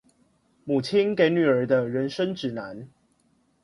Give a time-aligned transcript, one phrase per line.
[0.63, 2.89] 母親給女兒的人生指南